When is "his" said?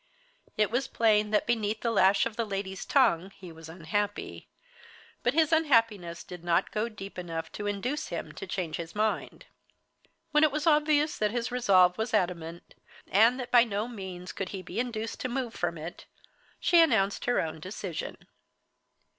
5.35-5.53, 8.77-8.95, 11.29-11.51